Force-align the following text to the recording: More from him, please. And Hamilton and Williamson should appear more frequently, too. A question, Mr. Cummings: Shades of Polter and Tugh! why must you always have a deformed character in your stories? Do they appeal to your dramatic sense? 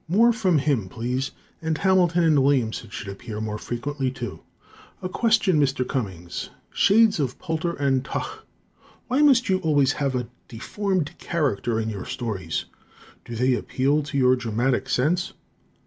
More 0.07 0.33
from 0.33 0.57
him, 0.57 0.89
please. 0.89 1.29
And 1.61 1.77
Hamilton 1.77 2.23
and 2.23 2.41
Williamson 2.41 2.89
should 2.89 3.07
appear 3.09 3.39
more 3.39 3.59
frequently, 3.59 4.09
too. 4.09 4.39
A 4.99 5.07
question, 5.07 5.59
Mr. 5.61 5.87
Cummings: 5.87 6.49
Shades 6.73 7.19
of 7.19 7.37
Polter 7.37 7.73
and 7.73 8.03
Tugh! 8.03 8.39
why 9.09 9.21
must 9.21 9.47
you 9.47 9.59
always 9.59 9.91
have 9.91 10.15
a 10.15 10.27
deformed 10.47 11.15
character 11.19 11.79
in 11.79 11.91
your 11.91 12.05
stories? 12.05 12.65
Do 13.25 13.35
they 13.35 13.53
appeal 13.53 14.01
to 14.01 14.17
your 14.17 14.35
dramatic 14.35 14.89
sense? 14.89 15.33